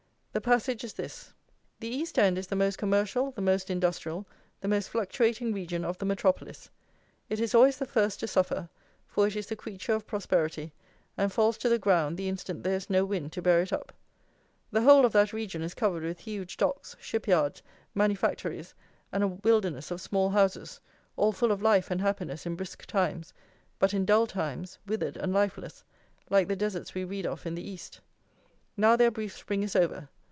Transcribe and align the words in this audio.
The 0.33 0.39
passage 0.39 0.85
is 0.85 0.93
this: 0.93 1.33
"The 1.81 1.89
East 1.89 2.17
End 2.17 2.37
is 2.37 2.47
the 2.47 2.55
most 2.55 2.77
commercial, 2.77 3.31
the 3.31 3.41
most 3.41 3.69
industrial, 3.69 4.25
the 4.61 4.69
most 4.69 4.87
fluctuating 4.89 5.53
region 5.53 5.83
of 5.83 5.97
the 5.97 6.05
metropolis. 6.05 6.69
It 7.27 7.41
is 7.41 7.53
always 7.53 7.75
the 7.79 7.85
first 7.85 8.21
to 8.21 8.29
suffer; 8.29 8.69
for 9.09 9.27
it 9.27 9.35
is 9.35 9.47
the 9.47 9.57
creature 9.57 9.91
of 9.91 10.07
prosperity, 10.07 10.71
and 11.17 11.33
falls 11.33 11.57
to 11.57 11.67
the 11.67 11.77
ground 11.77 12.15
the 12.15 12.29
instant 12.29 12.63
there 12.63 12.77
is 12.77 12.89
no 12.89 13.03
wind 13.03 13.33
to 13.33 13.41
bear 13.41 13.61
it 13.61 13.73
up. 13.73 13.91
The 14.71 14.83
whole 14.83 15.05
of 15.05 15.11
that 15.11 15.33
region 15.33 15.61
is 15.63 15.73
covered 15.73 16.01
with 16.03 16.19
huge 16.19 16.55
docks, 16.55 16.95
shipyards, 17.01 17.61
manufactories, 17.93 18.73
and 19.11 19.23
a 19.23 19.27
wilderness 19.27 19.91
of 19.91 19.99
small 19.99 20.29
houses, 20.29 20.79
all 21.17 21.33
full 21.33 21.51
of 21.51 21.61
life 21.61 21.91
and 21.91 21.99
happiness 21.99 22.45
in 22.45 22.55
brisk 22.55 22.85
times, 22.85 23.33
but 23.79 23.93
in 23.93 24.05
dull 24.05 24.27
times 24.27 24.79
withered 24.87 25.17
and 25.17 25.33
lifeless, 25.33 25.83
like 26.29 26.47
the 26.47 26.55
deserts 26.55 26.93
we 26.93 27.03
read 27.03 27.25
of 27.25 27.45
in 27.45 27.53
the 27.55 27.69
East. 27.69 27.99
Now 28.77 28.95
their 28.95 29.11
brief 29.11 29.35
spring 29.35 29.61
is 29.63 29.75
over. 29.75 30.07